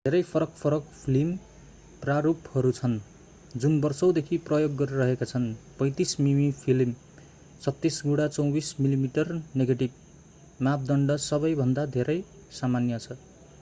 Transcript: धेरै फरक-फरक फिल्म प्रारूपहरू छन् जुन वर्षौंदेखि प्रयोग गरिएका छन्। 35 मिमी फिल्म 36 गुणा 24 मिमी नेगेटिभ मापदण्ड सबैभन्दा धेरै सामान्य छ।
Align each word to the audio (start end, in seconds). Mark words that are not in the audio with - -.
धेरै 0.05 0.19
फरक-फरक 0.27 0.85
फिल्म 0.99 1.33
प्रारूपहरू 2.03 2.69
छन् 2.77 2.93
जुन 3.55 3.73
वर्षौंदेखि 3.81 4.39
प्रयोग 4.47 4.71
गरिएका 4.75 5.27
छन्। 5.31 5.43
35 5.81 6.13
मिमी 6.19 6.47
फिल्म 6.61 6.95
36 7.65 7.99
गुणा 8.05 8.25
24 8.37 8.71
मिमी 8.79 9.09
नेगेटिभ 9.61 10.63
मापदण्ड 10.67 11.17
सबैभन्दा 11.27 11.85
धेरै 11.97 12.15
सामान्य 12.59 12.99
छ। 12.99 13.19